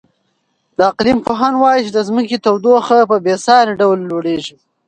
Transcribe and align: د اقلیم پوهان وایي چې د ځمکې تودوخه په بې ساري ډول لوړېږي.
د 0.77 0.79
اقلیم 0.91 1.19
پوهان 1.27 1.53
وایي 1.57 1.81
چې 1.85 1.91
د 1.93 1.99
ځمکې 2.09 2.37
تودوخه 2.45 2.99
په 3.11 3.17
بې 3.25 3.35
ساري 3.45 3.73
ډول 3.81 3.97
لوړېږي. 4.09 4.55